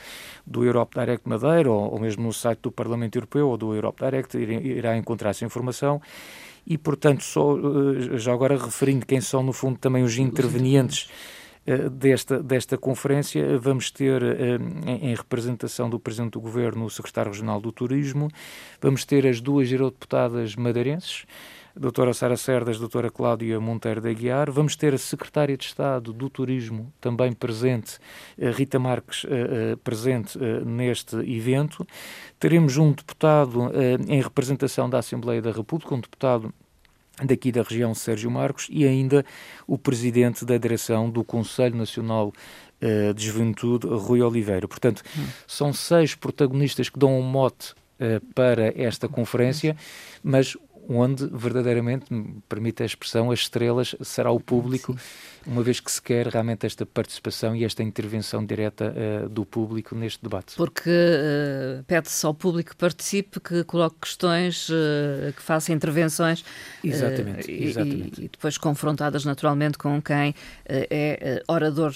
do 0.47 0.65
Europe 0.65 0.99
Direct 0.99 1.29
Madeira, 1.29 1.71
ou, 1.71 1.93
ou 1.93 1.99
mesmo 1.99 2.23
no 2.23 2.33
site 2.33 2.61
do 2.61 2.71
Parlamento 2.73 3.17
Europeu 3.17 3.49
ou 3.49 3.57
do 3.59 3.75
Europe 3.75 4.03
Direct, 4.03 4.39
irá 4.39 4.97
encontrar 4.97 5.31
essa 5.31 5.45
informação. 5.45 6.01
E, 6.67 6.79
portanto, 6.79 7.25
só, 7.25 7.57
eh, 7.57 8.19
já 8.19 8.33
agora 8.33 8.57
referindo 8.57 9.05
quem 9.05 9.21
são, 9.21 9.43
no 9.43 9.53
fundo, 9.53 9.79
também 9.79 10.03
os 10.03 10.17
intervenientes 10.19 11.11
eh, 11.67 11.89
desta, 11.89 12.43
desta 12.43 12.79
conferência, 12.79 13.59
vamos 13.59 13.91
ter, 13.91 14.23
eh, 14.23 14.59
em 14.87 15.15
representação 15.15 15.91
do 15.91 15.99
Presidente 15.99 16.33
do 16.33 16.41
Governo, 16.41 16.85
o 16.85 16.91
Secretário 16.91 17.31
Regional 17.33 17.61
do 17.61 17.71
Turismo, 17.71 18.29
vamos 18.81 19.05
ter 19.05 19.27
as 19.27 19.41
duas 19.41 19.71
eurodeputadas 19.71 20.57
madeirenses, 20.57 21.27
doutora 21.77 22.13
Sara 22.13 22.37
Cerdas, 22.37 22.79
doutora 22.79 23.11
Cláudia 23.11 23.61
Monteiro 23.61 24.01
de 24.01 24.09
Aguiar. 24.09 24.51
Vamos 24.51 24.77
ter 24.77 24.95
a 24.95 24.99
secretária 24.99 25.57
de 25.57 25.65
Estado 25.65 26.13
do 26.13 26.29
Turismo 26.29 26.93
também 27.01 27.33
presente, 27.33 27.99
Rita 28.39 28.79
Marques, 28.79 29.25
presente 29.85 30.39
neste 30.65 31.17
evento. 31.17 31.87
Teremos 32.39 32.77
um 32.77 32.93
deputado 32.93 33.71
em 34.09 34.21
representação 34.21 34.89
da 34.91 34.99
Assembleia 34.99 35.41
da 35.41 35.53
República, 35.53 35.95
um 35.95 36.01
deputado 36.01 36.53
daqui 37.23 37.53
da 37.53 37.63
região, 37.63 37.95
Sérgio 37.95 38.31
Marcos, 38.31 38.67
e 38.71 38.87
ainda 38.87 39.25
o 39.67 39.77
presidente 39.77 40.45
da 40.45 40.57
direção 40.57 41.11
do 41.11 41.23
Conselho 41.23 41.77
Nacional 41.77 42.33
de 43.15 43.27
Juventude, 43.27 43.87
Rui 43.87 44.23
Oliveira. 44.23 44.67
Portanto, 44.67 45.03
hum. 45.19 45.27
são 45.47 45.73
seis 45.73 46.15
protagonistas 46.15 46.89
que 46.89 46.99
dão 46.99 47.19
um 47.19 47.23
mote 47.23 47.75
para 48.35 48.73
esta 48.83 49.07
conferência, 49.07 49.77
mas 50.25 50.57
onde 50.91 51.27
verdadeiramente, 51.29 52.13
me 52.13 52.43
permite 52.49 52.83
a 52.83 52.87
expressão, 52.87 53.31
as 53.31 53.41
estrelas 53.41 53.95
será 54.03 54.31
o 54.31 54.41
público, 54.41 54.93
Sim. 54.93 54.99
Uma 55.47 55.63
vez 55.63 55.81
que 55.81 55.91
se 55.91 56.01
quer 56.01 56.27
realmente 56.27 56.67
esta 56.67 56.85
participação 56.85 57.57
e 57.57 57.65
esta 57.65 57.83
intervenção 57.83 58.45
direta 58.45 58.93
uh, 59.25 59.29
do 59.29 59.45
público 59.45 59.95
neste 59.95 60.23
debate. 60.23 60.55
Porque 60.57 60.91
uh, 60.91 61.83
pede-se 61.85 62.25
ao 62.27 62.35
público 62.35 62.71
que 62.71 62.77
participe, 62.77 63.41
que 63.41 63.65
coloque 63.65 63.97
questões, 64.01 64.69
uh, 64.69 65.33
que 65.35 65.43
faça 65.43 65.73
intervenções. 65.73 66.45
Exatamente, 66.85 67.51
exatamente. 67.51 68.21
E, 68.21 68.25
e, 68.25 68.29
depois 68.29 68.59
confrontadas 68.59 69.25
naturalmente 69.25 69.79
com 69.79 70.01
quem 70.01 70.35
é 70.67 71.43
orador 71.49 71.93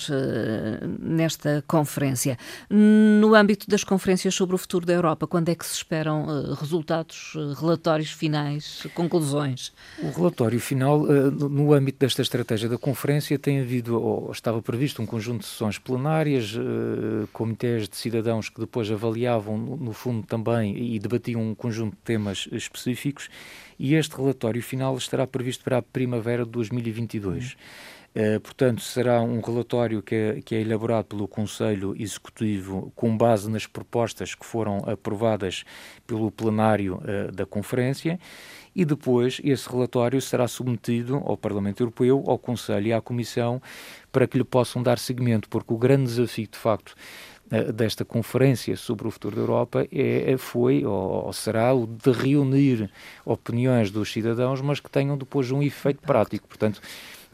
nesta 0.98 1.62
conferência. 1.66 2.38
No 2.70 3.34
âmbito 3.34 3.68
das 3.68 3.84
conferências 3.84 4.34
sobre 4.34 4.54
o 4.54 4.58
futuro 4.58 4.86
da 4.86 4.92
Europa, 4.92 5.26
quando 5.26 5.48
é 5.48 5.54
que 5.54 5.64
se 5.64 5.74
esperam 5.74 6.54
resultados, 6.54 7.34
relatórios 7.58 8.10
finais 8.10 8.86
conclusões? 8.94 9.72
O 10.02 10.10
relatório 10.10 10.60
final, 10.60 11.00
no 11.00 11.72
âmbito 11.72 11.98
desta 11.98 12.22
estratégia 12.22 12.68
da 12.68 12.78
conferência, 12.78 13.33
tem 13.38 13.60
havido, 13.60 14.00
ou 14.00 14.30
estava 14.30 14.60
previsto, 14.62 15.02
um 15.02 15.06
conjunto 15.06 15.40
de 15.40 15.46
sessões 15.46 15.78
plenárias, 15.78 16.54
eh, 16.56 17.26
comitês 17.32 17.88
de 17.88 17.96
cidadãos 17.96 18.48
que 18.48 18.60
depois 18.60 18.90
avaliavam, 18.90 19.58
no 19.58 19.92
fundo, 19.92 20.26
também 20.26 20.76
e 20.94 20.98
debatiam 20.98 21.40
um 21.40 21.54
conjunto 21.54 21.92
de 21.92 22.02
temas 22.02 22.48
específicos, 22.52 23.28
e 23.78 23.94
este 23.94 24.16
relatório 24.16 24.62
final 24.62 24.96
estará 24.96 25.26
previsto 25.26 25.64
para 25.64 25.78
a 25.78 25.82
primavera 25.82 26.44
de 26.44 26.50
2022. 26.50 27.56
Uh, 28.14 28.38
portanto, 28.38 28.80
será 28.80 29.20
um 29.20 29.40
relatório 29.40 30.00
que 30.00 30.14
é, 30.14 30.40
que 30.40 30.54
é, 30.54 30.60
elaborado 30.60 31.06
pelo 31.06 31.26
Conselho 31.26 31.96
Executivo 31.98 32.92
com 32.94 33.16
base 33.16 33.50
nas 33.50 33.66
propostas 33.66 34.36
que 34.36 34.46
foram 34.46 34.84
aprovadas 34.88 35.64
pelo 36.06 36.30
plenário 36.30 36.98
uh, 36.98 37.32
da 37.32 37.44
Conferência 37.44 38.20
e 38.74 38.84
depois 38.84 39.40
esse 39.44 39.68
relatório 39.68 40.20
será 40.20 40.48
submetido 40.48 41.22
ao 41.24 41.36
Parlamento 41.36 41.82
Europeu, 41.82 42.24
ao 42.26 42.38
Conselho 42.38 42.88
e 42.88 42.92
à 42.92 43.00
Comissão 43.00 43.60
para 44.10 44.26
que 44.26 44.38
lhe 44.38 44.44
possam 44.44 44.82
dar 44.82 44.98
seguimento, 44.98 45.48
porque 45.48 45.72
o 45.72 45.76
grande 45.76 46.04
desafio, 46.04 46.48
de 46.50 46.58
facto, 46.58 46.94
eh, 47.50 47.72
desta 47.72 48.04
conferência 48.04 48.76
sobre 48.76 49.06
o 49.06 49.10
futuro 49.10 49.36
da 49.36 49.42
Europa 49.42 49.86
é, 49.92 50.32
é, 50.32 50.36
foi 50.36 50.84
ou, 50.84 51.32
será 51.32 51.74
o 51.74 51.86
de 51.86 52.10
reunir 52.10 52.90
opiniões 53.24 53.90
dos 53.90 54.10
cidadãos, 54.10 54.60
mas 54.60 54.80
que 54.80 54.90
tenham 54.90 55.16
depois 55.16 55.50
um 55.50 55.62
efeito 55.62 56.00
prático. 56.02 56.48
Portanto, 56.48 56.80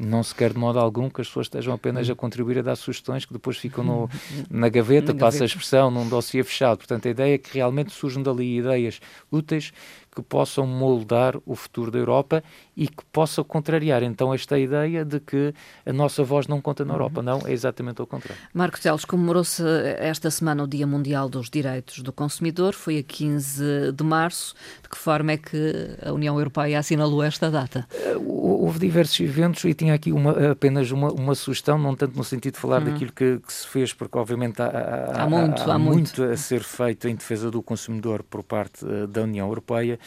não 0.00 0.22
se 0.22 0.34
quer 0.34 0.52
de 0.52 0.58
modo 0.58 0.80
algum 0.80 1.08
que 1.08 1.20
as 1.20 1.28
pessoas 1.28 1.46
estejam 1.46 1.74
apenas 1.74 2.08
a 2.08 2.14
contribuir 2.14 2.58
a 2.58 2.62
dar 2.62 2.76
sugestões 2.76 3.24
que 3.24 3.32
depois 3.32 3.58
ficam 3.58 3.84
no, 3.84 4.10
na 4.50 4.68
gaveta, 4.68 5.14
passa 5.14 5.44
a 5.44 5.46
expressão, 5.46 5.90
num 5.90 6.08
dossiê 6.08 6.42
fechado. 6.42 6.78
Portanto, 6.78 7.06
a 7.06 7.10
ideia 7.10 7.34
é 7.34 7.38
que 7.38 7.54
realmente 7.54 7.92
surjam 7.92 8.22
dali 8.22 8.58
ideias 8.58 9.00
úteis 9.30 9.72
que 10.14 10.22
possam 10.22 10.66
moldar 10.66 11.36
o 11.46 11.54
futuro 11.54 11.90
da 11.90 11.98
Europa 11.98 12.42
e 12.76 12.88
que 12.88 13.04
possam 13.12 13.44
contrariar 13.44 14.02
então 14.02 14.34
esta 14.34 14.58
ideia 14.58 15.04
de 15.04 15.20
que 15.20 15.54
a 15.86 15.92
nossa 15.92 16.24
voz 16.24 16.48
não 16.48 16.60
conta 16.60 16.84
na 16.84 16.94
Europa. 16.94 17.20
Uhum. 17.20 17.26
Não, 17.26 17.40
é 17.46 17.52
exatamente 17.52 18.02
o 18.02 18.06
contrário. 18.06 18.42
Marco 18.52 18.80
Teles, 18.80 19.04
comemorou-se 19.04 19.62
esta 19.98 20.30
semana 20.30 20.64
o 20.64 20.66
Dia 20.66 20.86
Mundial 20.86 21.28
dos 21.28 21.48
Direitos 21.48 22.02
do 22.02 22.12
Consumidor, 22.12 22.74
foi 22.74 22.98
a 22.98 23.02
15 23.02 23.92
de 23.92 24.04
março. 24.04 24.54
De 24.82 24.88
que 24.88 24.98
forma 24.98 25.32
é 25.32 25.36
que 25.36 25.96
a 26.04 26.12
União 26.12 26.36
Europeia 26.36 26.78
assinalou 26.78 27.22
esta 27.22 27.50
data? 27.50 27.86
Eh, 27.92 28.16
houve 28.16 28.80
diversos 28.80 29.20
eventos 29.20 29.64
e 29.64 29.74
tinha 29.74 29.94
aqui 29.94 30.10
uma, 30.10 30.50
apenas 30.50 30.90
uma, 30.90 31.12
uma 31.12 31.34
sugestão, 31.34 31.78
não 31.78 31.94
tanto 31.94 32.16
no 32.16 32.24
sentido 32.24 32.54
de 32.54 32.60
falar 32.60 32.82
uhum. 32.82 32.92
daquilo 32.92 33.12
que, 33.12 33.38
que, 33.38 33.52
se 33.52 33.66
fez, 33.66 33.92
porque 33.92 34.18
obviamente 34.18 34.60
há, 34.60 34.66
há, 34.66 35.22
há, 35.22 35.28
muito, 35.28 35.62
há, 35.62 35.74
há 35.74 35.78
muito. 35.78 36.20
muito 36.20 36.22
a 36.24 36.36
ser 36.36 36.62
feito 36.62 37.06
em 37.06 37.14
defesa 37.14 37.50
do 37.50 37.62
consumidor 37.62 38.24
por 38.24 38.42
parte 38.42 38.84
uh, 38.84 39.06
da 39.06 39.22
União 39.22 39.46
Europeia 39.46 39.99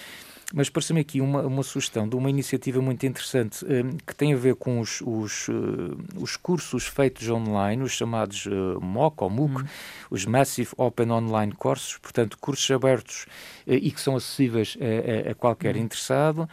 mas 0.55 0.69
parece-me 0.69 0.99
aqui 0.99 1.19
uma, 1.19 1.41
uma 1.41 1.63
sugestão 1.63 2.07
de 2.07 2.15
uma 2.15 2.29
iniciativa 2.29 2.79
muito 2.79 3.03
interessante 3.07 3.65
um, 3.65 3.97
que 3.97 4.15
tem 4.15 4.35
a 4.35 4.37
ver 4.37 4.53
com 4.53 4.79
os, 4.79 5.01
os, 5.01 5.47
uh, 5.47 5.97
os 6.15 6.37
cursos 6.37 6.85
feitos 6.85 7.27
online, 7.27 7.81
os 7.81 7.93
chamados 7.93 8.45
uh, 8.45 8.79
MOOC 8.79 9.23
ou 9.23 9.29
MOOC, 9.31 9.55
uhum. 9.55 9.67
os 10.11 10.25
Massive 10.27 10.69
Open 10.77 11.09
Online 11.09 11.51
Courses, 11.53 11.97
portanto, 11.97 12.37
cursos 12.39 12.69
abertos 12.69 13.25
uh, 13.65 13.73
e 13.73 13.89
que 13.89 13.99
são 13.99 14.15
acessíveis 14.15 14.77
a, 14.79 15.29
a, 15.29 15.31
a 15.31 15.35
qualquer 15.35 15.75
uhum. 15.75 15.81
interessado, 15.81 16.47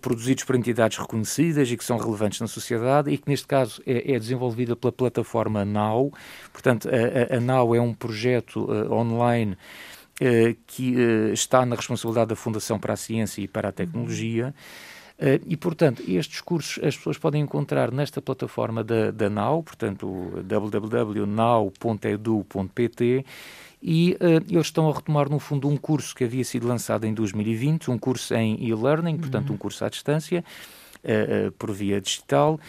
produzidos 0.00 0.42
por 0.42 0.56
entidades 0.56 0.98
reconhecidas 0.98 1.70
e 1.70 1.76
que 1.76 1.84
são 1.84 1.98
relevantes 1.98 2.40
na 2.40 2.48
sociedade 2.48 3.10
e 3.10 3.18
que, 3.18 3.28
neste 3.28 3.46
caso, 3.46 3.80
é, 3.86 4.14
é 4.14 4.18
desenvolvida 4.18 4.74
pela 4.74 4.90
plataforma 4.90 5.64
NOW. 5.64 6.12
Portanto, 6.52 6.88
a, 6.88 7.36
a 7.36 7.40
NOW 7.40 7.76
é 7.76 7.80
um 7.80 7.94
projeto 7.94 8.68
online 8.90 9.52
eh, 9.52 9.97
que 10.66 11.00
eh, 11.00 11.32
está 11.32 11.64
na 11.64 11.76
responsabilidade 11.76 12.30
da 12.30 12.36
Fundação 12.36 12.78
para 12.78 12.94
a 12.94 12.96
Ciência 12.96 13.40
e 13.40 13.48
para 13.48 13.68
a 13.68 13.72
Tecnologia. 13.72 14.52
Uh, 15.18 15.42
e, 15.48 15.56
portanto, 15.56 16.00
estes 16.06 16.40
cursos 16.40 16.78
as 16.84 16.96
pessoas 16.96 17.18
podem 17.18 17.42
encontrar 17.42 17.90
nesta 17.90 18.22
plataforma 18.22 18.84
da, 18.84 19.10
da 19.10 19.28
NAU, 19.28 19.64
portanto, 19.64 20.06
www.nau.edu.pt, 20.44 21.24
e 23.82 24.16
uh, 24.20 24.44
eles 24.48 24.66
estão 24.66 24.88
a 24.88 24.94
retomar, 24.94 25.28
no 25.28 25.40
fundo, 25.40 25.68
um 25.68 25.76
curso 25.76 26.14
que 26.14 26.22
havia 26.22 26.44
sido 26.44 26.68
lançado 26.68 27.04
em 27.04 27.12
2020, 27.12 27.90
um 27.90 27.98
curso 27.98 28.32
em 28.32 28.64
e-learning, 28.64 29.18
portanto, 29.18 29.48
uhum. 29.48 29.56
um 29.56 29.58
curso 29.58 29.84
à 29.84 29.88
distância, 29.88 30.44
uh, 31.02 31.50
por 31.52 31.72
via 31.72 32.00
digital, 32.00 32.60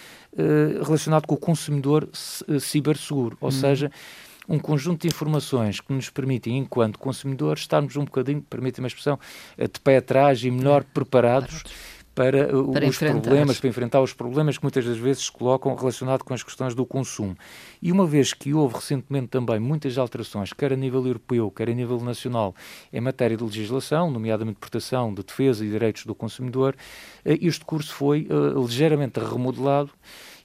relacionado 0.84 1.28
com 1.28 1.36
o 1.36 1.38
consumidor 1.38 2.10
ciberseguro, 2.60 3.38
ou 3.42 3.50
uhum. 3.50 3.52
seja, 3.52 3.92
um 4.50 4.58
conjunto 4.58 5.04
de 5.04 5.08
informações 5.08 5.80
que 5.80 5.94
nos 5.94 6.10
permitem, 6.10 6.58
enquanto 6.58 6.98
consumidores, 6.98 7.62
estarmos 7.62 7.96
um 7.96 8.04
bocadinho, 8.04 8.42
permitem-me 8.42 8.88
a 8.88 8.90
expressão, 8.90 9.20
eh, 9.56 9.68
de 9.68 9.80
pé 9.80 9.98
atrás 9.98 10.44
e 10.44 10.50
melhor 10.50 10.84
preparados 10.84 11.64
para, 12.16 12.54
uh, 12.54 12.72
para 12.74 12.86
os 12.86 12.98
problemas, 12.98 13.60
para 13.60 13.70
enfrentar 13.70 14.02
os 14.02 14.12
problemas 14.12 14.58
que 14.58 14.64
muitas 14.64 14.84
das 14.84 14.98
vezes 14.98 15.24
se 15.24 15.32
colocam 15.32 15.74
relacionados 15.74 16.26
com 16.26 16.34
as 16.34 16.44
questões 16.44 16.76
do 16.76 16.86
consumo. 16.86 17.38
E 17.82 17.92
uma 17.92 18.06
vez 18.06 18.34
que 18.34 18.54
houve 18.54 18.76
recentemente 18.76 19.28
também 19.28 19.60
muitas 19.60 19.98
alterações, 19.98 20.52
quer 20.52 20.74
a 20.74 20.76
nível 20.76 21.06
europeu, 21.06 21.50
quer 21.50 21.70
a 21.70 21.74
nível 21.74 22.00
nacional, 22.02 22.54
em 22.92 23.00
matéria 23.00 23.38
de 23.38 23.44
legislação, 23.44 24.12
nomeadamente 24.12 24.58
proteção, 24.60 25.14
de 25.14 25.24
defesa 25.24 25.64
e 25.64 25.70
direitos 25.70 26.06
do 26.06 26.14
consumidor, 26.14 26.76
uh, 27.26 27.38
este 27.40 27.64
curso 27.64 27.94
foi 27.94 28.28
uh, 28.30 28.66
ligeiramente 28.66 29.20
remodelado 29.20 29.92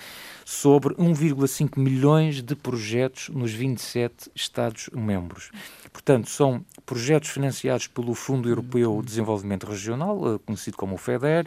sobre 0.45 0.95
1,5 0.95 1.79
milhões 1.79 2.43
de 2.43 2.55
projetos 2.55 3.29
nos 3.29 3.53
27 3.53 4.31
Estados-membros. 4.35 5.51
Portanto, 5.93 6.29
são 6.31 6.65
projetos 6.85 7.31
financiados 7.31 7.87
pelo 7.87 8.15
Fundo 8.15 8.49
Europeu 8.49 9.01
de 9.01 9.07
Desenvolvimento 9.07 9.67
Regional, 9.67 10.35
eh, 10.35 10.39
conhecido 10.45 10.77
como 10.77 10.95
o 10.95 10.99
FEDER, 10.99 11.47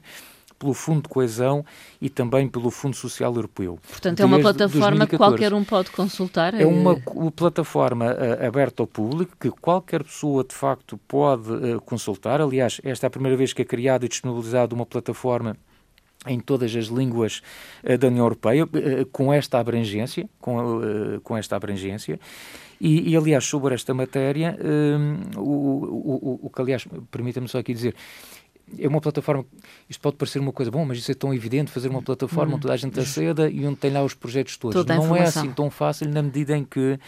pelo 0.57 0.73
Fundo 0.73 1.03
de 1.03 1.09
Coesão 1.09 1.65
e 2.01 2.09
também 2.09 2.47
pelo 2.47 2.71
Fundo 2.71 2.95
Social 2.95 3.33
Europeu. 3.35 3.79
Portanto, 3.87 4.19
é 4.21 4.25
uma 4.25 4.39
plataforma 4.39 5.05
que 5.05 5.17
qualquer 5.17 5.53
um 5.53 5.63
pode 5.63 5.91
consultar? 5.91 6.53
É 6.53 6.65
uma 6.65 6.93
eh, 6.93 7.31
plataforma 7.35 8.05
uh, 8.05 8.45
aberta 8.45 8.83
ao 8.83 8.87
público 8.87 9.35
que 9.39 9.49
qualquer 9.51 10.03
pessoa, 10.03 10.43
de 10.43 10.55
facto, 10.55 10.97
pode 11.07 11.51
uh, 11.51 11.81
consultar. 11.81 12.41
Aliás, 12.41 12.79
esta 12.83 13.05
é 13.05 13.07
a 13.07 13.11
primeira 13.11 13.37
vez 13.37 13.53
que 13.53 13.61
é 13.61 13.65
criada 13.65 14.05
e 14.05 14.09
disponibilizada 14.09 14.73
uma 14.73 14.85
plataforma 14.85 15.57
em 16.27 16.39
todas 16.39 16.75
as 16.75 16.85
línguas 16.85 17.41
uh, 17.83 17.97
da 17.97 18.07
União 18.07 18.25
Europeia, 18.25 18.67
com 19.11 19.31
esta 19.33 19.59
abrangência, 19.59 20.29
com, 20.39 21.19
com 21.23 21.37
esta 21.37 21.55
abrangência. 21.55 22.19
E, 22.79 23.11
e, 23.11 23.15
aliás, 23.15 23.45
sobre 23.45 23.73
esta 23.73 23.93
matéria, 23.93 24.57
o, 25.37 25.41
o, 25.41 26.39
o, 26.39 26.39
o 26.43 26.49
que, 26.49 26.61
aliás, 26.61 26.85
permita-me 27.09 27.47
só 27.47 27.59
aqui 27.59 27.73
dizer, 27.73 27.95
é 28.79 28.87
uma 28.87 28.99
plataforma. 28.99 29.45
Isto 29.89 30.01
pode 30.01 30.17
parecer 30.17 30.39
uma 30.39 30.51
coisa, 30.51 30.71
bom, 30.71 30.83
mas 30.85 30.97
isso 30.97 31.11
é 31.11 31.13
tão 31.13 31.33
evidente 31.33 31.71
fazer 31.71 31.89
uma 31.89 32.01
plataforma 32.01 32.53
onde 32.53 32.61
toda 32.63 32.73
a 32.73 32.77
gente 32.77 32.99
aceda 32.99 33.49
e 33.49 33.65
onde 33.65 33.77
tem 33.77 33.91
lá 33.91 34.03
os 34.03 34.13
projetos 34.13 34.57
todos. 34.57 34.75
Toda 34.75 34.95
Não 34.95 35.15
é 35.15 35.23
assim 35.23 35.51
tão 35.51 35.69
fácil 35.69 36.09
na 36.09 36.21
medida 36.21 36.57
em 36.57 36.63
que 36.63 36.99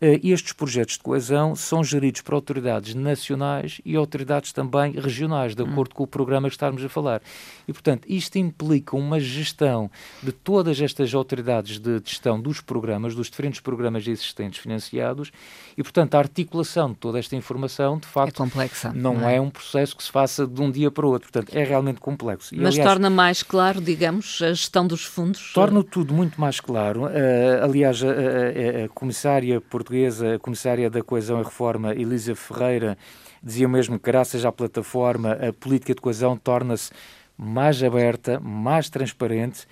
estes 0.00 0.54
projetos 0.54 0.94
de 0.94 1.00
coesão 1.00 1.54
são 1.54 1.84
geridos 1.84 2.22
por 2.22 2.32
autoridades 2.32 2.94
nacionais 2.94 3.82
e 3.84 3.96
autoridades 3.96 4.50
também 4.50 4.92
regionais, 4.92 5.54
de 5.54 5.62
acordo 5.62 5.92
hum. 5.92 5.96
com 5.96 6.02
o 6.04 6.06
programa 6.06 6.48
que 6.48 6.54
estamos 6.54 6.82
a 6.82 6.88
falar. 6.88 7.20
E, 7.68 7.72
portanto, 7.72 8.06
isto 8.08 8.36
implica 8.38 8.96
uma 8.96 9.20
gestão 9.20 9.90
de 10.22 10.32
todas 10.32 10.80
estas 10.80 11.14
autoridades 11.14 11.78
de 11.78 12.00
gestão 12.02 12.40
dos 12.40 12.62
programas, 12.62 13.14
dos 13.14 13.28
diferentes 13.28 13.60
programas 13.60 14.06
existentes 14.06 14.58
financiados, 14.58 15.30
e, 15.76 15.82
portanto, 15.82 16.14
a 16.14 16.18
articulação 16.18 16.92
de 16.92 16.96
toda 16.96 17.18
esta 17.18 17.36
informação, 17.36 17.98
de 17.98 18.06
facto, 18.06 18.42
é 18.42 18.46
complexa, 18.46 18.92
não, 18.94 19.14
não 19.14 19.28
é? 19.28 19.36
é? 19.36 19.40
um 19.40 19.50
processo 19.50 19.94
que 19.94 20.02
se 20.02 20.10
faça 20.10 20.46
de 20.46 20.62
um 20.62 20.70
dia 20.70 20.90
para 20.90 21.04
o 21.04 21.10
outro. 21.10 21.30
Portanto, 21.30 21.54
é 21.54 21.62
realmente 21.62 22.00
complexo. 22.00 22.54
E, 22.54 22.58
Mas 22.58 22.74
aliás, 22.74 22.90
torna 22.90 23.10
mais 23.10 23.42
claro, 23.42 23.82
digamos, 23.82 24.40
a 24.40 24.48
gestão 24.48 24.86
dos 24.86 25.04
fundos? 25.04 25.52
Torna 25.52 25.84
tudo 25.84 26.14
muito 26.14 26.40
mais 26.40 26.58
claro. 26.58 27.04
Uh, 27.04 27.62
aliás, 27.62 28.02
a, 28.02 28.08
a, 28.08 28.84
a 28.84 28.88
comissária 28.88 29.60
portuguesa 29.60 29.89
portuguesa, 29.90 30.36
a 30.36 30.38
comissária 30.38 30.88
da 30.88 31.02
Coesão 31.02 31.40
e 31.40 31.44
Reforma, 31.44 31.92
Elisa 31.92 32.34
Ferreira, 32.36 32.96
dizia 33.42 33.68
mesmo 33.68 33.98
que, 33.98 34.04
graças 34.04 34.44
à 34.44 34.52
plataforma, 34.52 35.32
a 35.32 35.52
política 35.52 35.94
de 35.94 36.00
coesão 36.00 36.36
torna-se 36.36 36.92
mais 37.36 37.82
aberta, 37.82 38.38
mais 38.38 38.88
transparente 38.88 39.66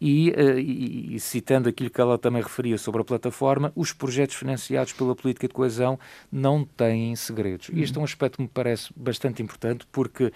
e, 0.00 0.30
uh, 0.30 0.58
e, 0.58 1.18
citando 1.18 1.68
aquilo 1.68 1.90
que 1.90 2.00
ela 2.00 2.16
também 2.16 2.40
referia 2.40 2.78
sobre 2.78 3.00
a 3.00 3.04
plataforma, 3.04 3.72
os 3.74 3.92
projetos 3.92 4.36
financiados 4.36 4.92
pela 4.92 5.16
política 5.16 5.48
de 5.48 5.54
coesão 5.54 5.98
não 6.30 6.64
têm 6.64 7.16
segredos. 7.16 7.68
Uhum. 7.68 7.78
Este 7.78 7.98
é 7.98 8.00
um 8.00 8.04
aspecto 8.04 8.36
que 8.36 8.42
me 8.42 8.48
parece 8.48 8.92
bastante 8.94 9.42
importante 9.42 9.86
porque 9.90 10.32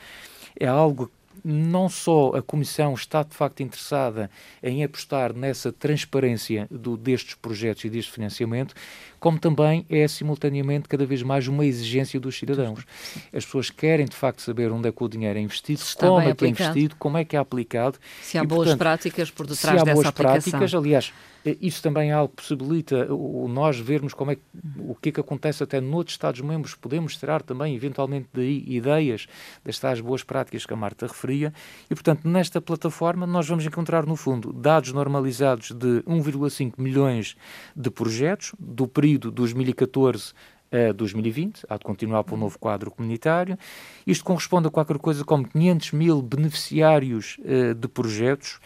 é 0.59 0.66
algo 0.66 1.09
não 1.45 1.88
só 1.88 2.33
a 2.35 2.42
Comissão 2.42 2.95
está 2.95 3.23
de 3.23 3.35
facto 3.35 3.62
interessada 3.62 4.30
em 4.62 4.83
apostar 4.85 5.33
nessa 5.33 5.73
transparência 5.73 6.66
do, 6.71 6.97
destes 6.97 7.35
projetos 7.35 7.85
e 7.85 7.90
deste 7.90 8.12
financiamento, 8.12 8.75
como 9.19 9.39
também 9.39 9.85
é 9.89 10.07
simultaneamente 10.07 10.89
cada 10.89 11.05
vez 11.05 11.23
mais 11.23 11.49
uma 11.49 11.65
exigência 11.65 12.19
dos 12.21 12.39
cidadãos. 12.39 12.85
As 13.33 13.45
pessoas 13.45 13.71
querem 13.71 14.07
de 14.07 14.17
facto 14.17 14.43
saber 14.43 14.71
onde 14.71 14.89
é 14.89 14.93
que 14.93 15.03
o 15.03 15.09
dinheiro 15.09 15.39
é 15.39 15.43
investido, 15.43 15.81
como 15.99 16.21
é 16.21 16.35
que 16.35 16.45
é 16.45 16.49
investido, 16.49 16.97
como 16.99 17.19
é 17.19 17.25
que 17.25 17.37
é 17.37 17.39
aplicado. 17.39 17.99
Se 18.23 18.39
há 18.39 18.43
e, 18.43 18.47
boas 18.47 18.69
portanto, 18.69 18.78
práticas 18.78 19.31
por 19.31 19.47
detrás 19.47 19.81
se 19.81 19.91
há 19.91 19.95
boas 19.95 20.11
práticas, 20.11 20.75
aliás, 20.75 21.13
eh, 21.45 21.57
isso 21.61 21.83
também 21.83 22.11
é 22.11 22.13
algo 22.13 22.28
que 22.28 22.43
possibilita 22.43 23.13
o 23.13 23.49
nós 23.49 23.78
vermos 23.78 24.15
como 24.15 24.31
é 24.31 24.37
que, 24.37 24.43
o 24.78 24.95
que 24.95 25.09
é 25.09 25.13
que 25.13 25.21
acontece 25.21 25.63
até 25.63 25.81
noutros 25.81 26.15
Estados-membros, 26.15 26.75
podemos 26.75 27.17
tirar 27.17 27.43
também, 27.43 27.75
eventualmente, 27.75 28.28
daí 28.33 28.65
ideias 28.67 29.26
das 29.65 29.78
tais 29.78 30.00
boas 30.00 30.23
práticas 30.23 30.65
que 30.65 30.73
a 30.73 30.76
Marta 30.76 31.07
referia, 31.07 31.52
e, 31.91 31.95
portanto, 31.95 32.28
nesta 32.28 32.61
plataforma 32.61 33.26
nós 33.26 33.49
vamos 33.49 33.65
encontrar, 33.67 34.07
no 34.07 34.17
fundo, 34.17 34.52
dados 34.52 34.93
normalizados 34.93 35.71
de 35.71 36.02
1,5 36.07 36.75
milhões 36.78 37.37
de 37.75 37.91
projetos, 37.91 38.52
do 38.59 38.87
período 38.87 39.07
2014 39.16 40.34
a 40.71 40.92
2020, 40.92 41.64
há 41.68 41.76
de 41.76 41.84
continuar 41.84 42.25
para 42.25 42.34
o 42.34 42.38
novo 42.38 42.58
quadro 42.58 42.90
comunitário. 42.90 43.58
Isto 44.06 44.25
corresponde 44.25 44.68
a 44.68 44.71
qualquer 44.71 44.99
coisa 44.99 45.25
como 45.25 45.49
500 45.49 45.92
mil 45.92 46.21
beneficiários 46.21 47.38
uh, 47.38 47.75
de 47.75 47.88
projetos 47.88 48.60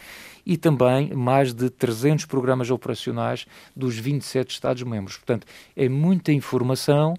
e 0.45 0.57
também 0.57 1.15
mais 1.15 1.55
de 1.55 1.71
300 1.71 2.25
programas 2.25 2.71
operacionais 2.71 3.47
dos 3.77 3.97
27 3.97 4.51
Estados-membros. 4.51 5.17
Portanto, 5.17 5.47
é 5.77 5.89
muita 5.89 6.33
informação, 6.33 7.15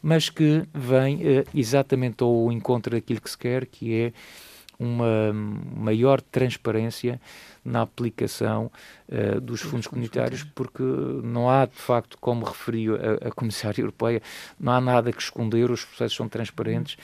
mas 0.00 0.30
que 0.30 0.62
vem 0.72 1.16
uh, 1.16 1.44
exatamente 1.52 2.22
ao 2.22 2.52
encontro 2.52 2.92
daquilo 2.92 3.20
que 3.20 3.30
se 3.30 3.38
quer, 3.38 3.66
que 3.66 3.92
é 3.94 4.12
uma 4.78 5.32
maior 5.32 6.20
transparência 6.20 7.20
na 7.64 7.82
aplicação 7.82 8.70
uh, 9.08 9.40
dos 9.40 9.60
fundos 9.60 9.86
comunitários, 9.86 10.44
porque 10.54 10.82
não 10.82 11.50
há, 11.50 11.66
de 11.66 11.74
facto, 11.74 12.16
como 12.18 12.44
referiu 12.44 12.94
a, 12.94 13.28
a 13.28 13.30
Comissária 13.30 13.82
Europeia, 13.82 14.22
não 14.58 14.72
há 14.72 14.80
nada 14.80 15.12
que 15.12 15.20
esconder, 15.20 15.70
os 15.70 15.84
processos 15.84 16.16
são 16.16 16.28
transparentes 16.28 16.96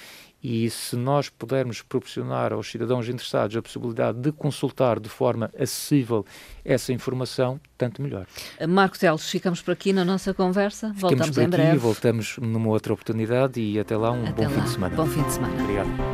e 0.44 0.68
se 0.68 0.94
nós 0.94 1.30
pudermos 1.30 1.80
proporcionar 1.80 2.52
aos 2.52 2.70
cidadãos 2.70 3.08
interessados 3.08 3.56
a 3.56 3.62
possibilidade 3.62 4.18
de 4.18 4.30
consultar 4.30 5.00
de 5.00 5.08
forma 5.08 5.50
acessível 5.58 6.26
essa 6.62 6.92
informação, 6.92 7.58
tanto 7.78 8.02
melhor. 8.02 8.26
Marcos 8.68 8.98
Teles, 8.98 9.26
ficamos 9.30 9.62
por 9.62 9.72
aqui 9.72 9.90
na 9.94 10.04
nossa 10.04 10.34
conversa. 10.34 10.88
Ficamos 10.88 11.00
voltamos 11.00 11.38
em 11.38 11.42
aqui, 11.42 11.50
breve. 11.50 11.78
Voltamos 11.78 12.37
numa 12.37 12.68
outra 12.68 12.92
oportunidade 12.92 13.58
e 13.58 13.80
até 13.80 13.96
lá 13.96 14.12
um 14.12 14.26
até 14.26 14.32
bom 14.32 14.42
lá. 14.42 14.50
fim 14.50 14.60
de 14.60 14.68
semana. 14.68 14.96
Bom 14.96 15.06
fim 15.06 15.22
de 15.22 15.32
semana. 15.32 15.62
Obrigado. 15.62 16.13